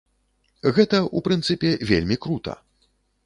Гэта, 0.77 1.01
у 1.19 1.21
прынцыпе, 1.27 1.71
вельмі 1.91 2.19
крута. 2.27 2.57